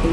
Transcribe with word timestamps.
Today 0.00 0.08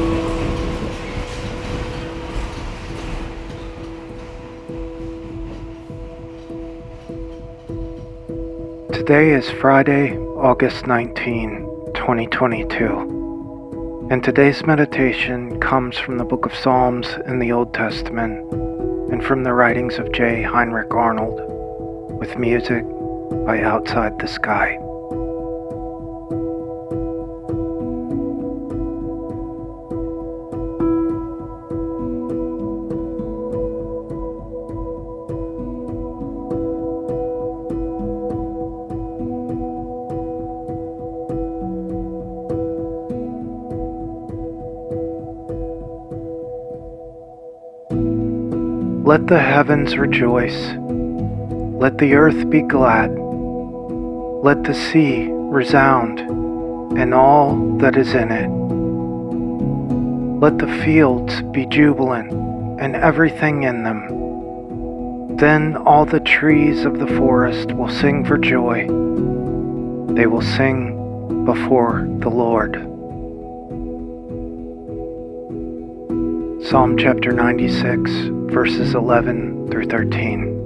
is 9.32 9.48
Friday, 9.48 10.18
August 10.18 10.86
19, 10.86 11.64
2022, 11.94 14.08
and 14.10 14.22
today's 14.22 14.62
meditation 14.66 15.58
comes 15.58 15.96
from 15.96 16.18
the 16.18 16.24
book 16.24 16.44
of 16.44 16.54
Psalms 16.54 17.08
in 17.24 17.38
the 17.38 17.52
Old 17.52 17.72
Testament 17.72 18.52
and 19.10 19.24
from 19.24 19.42
the 19.42 19.54
writings 19.54 19.96
of 19.96 20.12
J. 20.12 20.42
Heinrich 20.42 20.92
Arnold, 20.92 21.40
with 22.20 22.36
music 22.36 22.84
by 23.46 23.62
Outside 23.62 24.18
the 24.18 24.28
Sky. 24.28 24.78
Let 49.08 49.26
the 49.26 49.40
heavens 49.40 49.96
rejoice. 49.96 50.74
Let 50.76 51.96
the 51.96 52.12
earth 52.12 52.50
be 52.50 52.60
glad. 52.60 53.08
Let 53.08 54.64
the 54.64 54.74
sea 54.74 55.30
resound 55.32 56.20
and 56.20 57.14
all 57.14 57.56
that 57.78 57.96
is 57.96 58.12
in 58.12 58.30
it. 58.30 58.50
Let 60.42 60.58
the 60.58 60.70
fields 60.84 61.40
be 61.40 61.64
jubilant 61.64 62.32
and 62.82 62.96
everything 62.96 63.62
in 63.62 63.82
them. 63.82 65.38
Then 65.38 65.78
all 65.78 66.04
the 66.04 66.20
trees 66.20 66.84
of 66.84 66.98
the 66.98 67.06
forest 67.06 67.72
will 67.72 67.88
sing 67.88 68.26
for 68.26 68.36
joy. 68.36 68.88
They 70.16 70.26
will 70.26 70.42
sing 70.42 71.46
before 71.46 72.06
the 72.18 72.28
Lord. 72.28 72.74
Psalm 76.68 76.98
chapter 76.98 77.32
96, 77.32 78.36
verses 78.50 78.94
11 78.94 79.70
through 79.70 79.84
13. 79.84 80.58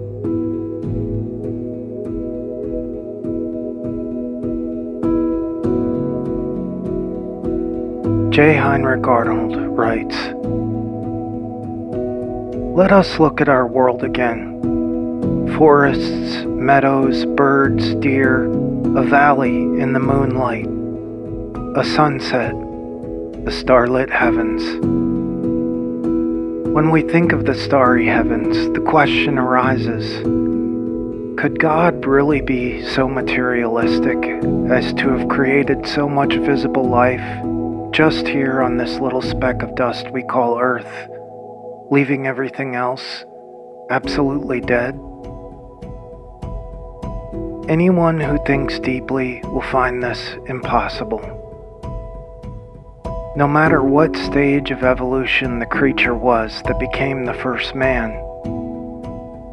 J. 8.31 8.57
Heinrich 8.57 9.07
Arnold 9.07 9.57
writes 9.77 10.17
Let 12.75 12.93
us 12.93 13.19
look 13.19 13.41
at 13.41 13.49
our 13.49 13.67
world 13.67 14.05
again. 14.05 14.61
Forests, 15.59 16.45
meadows, 16.47 17.27
birds, 17.27 17.95
deer, 17.97 18.45
a 18.97 19.03
valley 19.03 19.57
in 19.57 19.93
the 19.93 20.01
moonlight, 20.01 20.67
a 21.77 21.85
sunset, 21.85 22.55
the 23.45 23.53
starlit 23.53 24.09
heavens. 24.09 25.12
When 26.73 26.91
we 26.91 27.03
think 27.03 27.33
of 27.33 27.45
the 27.45 27.55
starry 27.55 28.07
heavens, 28.07 28.57
the 28.73 28.81
question 28.81 29.39
arises 29.39 30.23
could 31.39 31.59
God 31.59 32.07
really 32.07 32.41
be 32.41 32.83
so 32.83 33.07
materialistic 33.09 34.17
as 34.71 34.95
to 34.95 35.11
have 35.11 35.29
created 35.29 35.87
so 35.87 36.09
much 36.09 36.33
visible 36.35 36.89
life 36.89 37.21
just 37.93 38.27
here 38.27 38.63
on 38.63 38.79
this 38.79 39.01
little 39.01 39.21
speck 39.21 39.63
of 39.63 39.75
dust 39.75 40.11
we 40.13 40.23
call 40.23 40.59
Earth, 40.59 41.11
leaving 41.91 42.27
everything 42.27 42.75
else 42.75 43.27
absolutely 43.91 44.63
dead? 44.63 44.95
Anyone 47.69 48.19
who 48.19 48.39
thinks 48.47 48.79
deeply 48.79 49.43
will 49.45 49.61
find 49.61 50.03
this 50.03 50.37
impossible. 50.47 51.42
No 53.35 53.49
matter 53.49 53.83
what 53.83 54.15
stage 54.15 54.71
of 54.71 54.85
evolution 54.85 55.59
the 55.59 55.65
creature 55.65 56.15
was 56.15 56.61
that 56.67 56.79
became 56.79 57.25
the 57.25 57.33
first 57.33 57.75
man, 57.75 58.11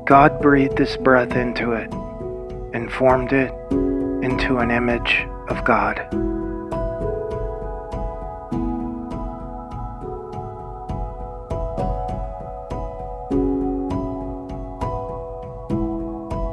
God 0.03 0.41
breathed 0.41 0.78
His 0.78 0.97
breath 0.97 1.38
into 1.38 1.72
it 1.72 1.90
and 2.73 2.91
formed 2.91 3.31
it 3.31 3.53
into 3.72 4.57
an 4.57 4.69
image 4.69 5.25
of 5.47 5.63
God. 5.63 5.95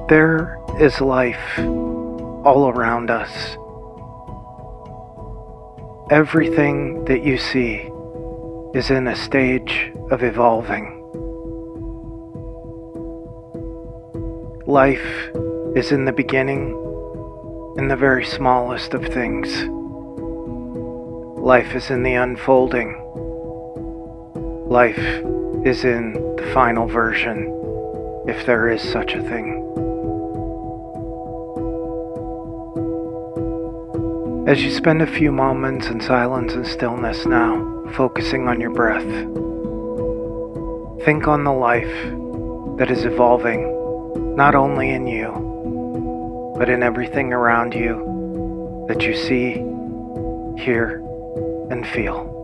There 0.09 0.61
is 0.79 1.01
life 1.01 1.59
all 1.59 2.69
around 2.69 3.11
us 3.11 3.57
Everything 6.09 7.05
that 7.07 7.25
you 7.25 7.37
see 7.37 7.91
is 8.75 8.91
in 8.91 9.09
a 9.09 9.17
stage 9.17 9.91
of 10.13 10.23
evolving. 10.23 10.93
Life 14.69 15.31
is 15.75 15.91
in 15.91 16.05
the 16.05 16.13
beginning, 16.13 16.71
in 17.77 17.89
the 17.89 17.97
very 17.97 18.25
smallest 18.25 18.95
of 18.95 19.05
things. 19.07 19.49
Life 21.41 21.75
is 21.75 21.91
in 21.91 22.05
the 22.05 22.15
unfolding. 22.15 22.95
Life 24.69 25.25
is 25.65 25.85
in 25.85 26.13
the 26.37 26.49
final 26.55 26.87
version, 26.87 27.49
if 28.29 28.47
there 28.47 28.69
is 28.69 28.81
such 28.81 29.15
a 29.15 29.23
thing. 29.23 29.66
As 34.47 34.63
you 34.63 34.71
spend 34.71 35.03
a 35.03 35.09
few 35.09 35.33
moments 35.33 35.89
in 35.89 36.01
silence 36.01 36.53
and 36.53 36.65
stillness 36.65 37.27
now, 37.27 37.85
focusing 37.95 38.47
on 38.47 38.61
your 38.61 38.71
breath, 38.71 39.03
think 41.05 41.27
on 41.27 41.43
the 41.43 41.53
life 41.53 41.93
that 42.79 42.89
is 42.89 43.05
evolving 43.05 44.37
not 44.37 44.55
only 44.55 44.91
in 44.91 45.09
you, 45.09 46.55
but 46.57 46.69
in 46.69 46.85
everything 46.85 47.33
around 47.33 47.75
you 47.75 48.85
that 48.87 49.03
you 49.03 49.17
see, 49.17 49.55
hear, 50.63 51.03
and 51.73 51.85
feel. 51.85 52.36